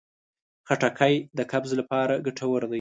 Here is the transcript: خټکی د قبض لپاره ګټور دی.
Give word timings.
خټکی 0.67 1.13
د 1.37 1.39
قبض 1.51 1.71
لپاره 1.79 2.13
ګټور 2.25 2.61
دی. 2.65 2.69